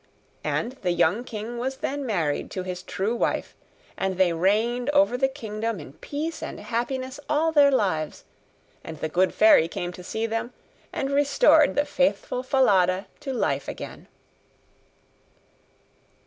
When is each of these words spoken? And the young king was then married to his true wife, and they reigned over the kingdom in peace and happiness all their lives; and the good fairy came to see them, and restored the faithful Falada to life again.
And 0.43 0.71
the 0.81 0.93
young 0.93 1.23
king 1.23 1.59
was 1.59 1.77
then 1.77 2.07
married 2.07 2.49
to 2.57 2.63
his 2.63 2.81
true 2.81 3.15
wife, 3.15 3.55
and 3.95 4.17
they 4.17 4.33
reigned 4.33 4.89
over 4.89 5.15
the 5.15 5.27
kingdom 5.27 5.79
in 5.79 5.93
peace 5.93 6.41
and 6.41 6.59
happiness 6.59 7.19
all 7.29 7.51
their 7.51 7.69
lives; 7.69 8.23
and 8.83 8.97
the 8.99 9.07
good 9.09 9.31
fairy 9.31 9.67
came 9.67 9.91
to 9.93 10.03
see 10.03 10.25
them, 10.25 10.53
and 10.91 11.11
restored 11.11 11.75
the 11.75 11.85
faithful 11.85 12.41
Falada 12.41 13.05
to 13.19 13.31
life 13.31 13.67
again. 13.67 14.07